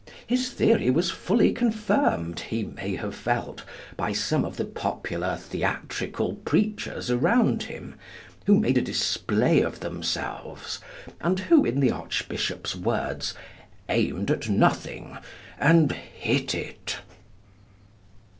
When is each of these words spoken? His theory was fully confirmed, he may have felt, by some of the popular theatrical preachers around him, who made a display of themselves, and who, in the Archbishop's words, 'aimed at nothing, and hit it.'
His 0.25 0.49
theory 0.49 0.89
was 0.89 1.11
fully 1.11 1.51
confirmed, 1.53 2.39
he 2.39 2.63
may 2.63 2.95
have 2.95 3.13
felt, 3.13 3.63
by 3.97 4.13
some 4.13 4.43
of 4.43 4.57
the 4.57 4.65
popular 4.65 5.35
theatrical 5.37 6.37
preachers 6.37 7.11
around 7.11 7.61
him, 7.61 7.93
who 8.47 8.57
made 8.59 8.79
a 8.79 8.81
display 8.81 9.61
of 9.61 9.81
themselves, 9.81 10.79
and 11.19 11.41
who, 11.41 11.63
in 11.63 11.81
the 11.81 11.91
Archbishop's 11.91 12.75
words, 12.75 13.35
'aimed 13.89 14.31
at 14.31 14.49
nothing, 14.49 15.19
and 15.59 15.91
hit 15.91 16.55
it.' 16.55 16.95